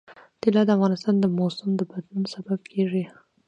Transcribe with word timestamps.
طلا 0.41 0.61
د 0.65 0.69
افغانستان 0.77 1.15
د 1.19 1.25
موسم 1.37 1.69
د 1.75 1.81
بدلون 1.91 2.23
سبب 2.33 2.59
کېږي. 2.71 3.03